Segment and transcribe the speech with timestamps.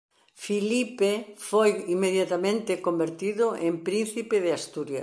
[0.45, 1.11] Filipe
[1.49, 4.99] foi inmediatamente convertido en Príncipe de Asturias.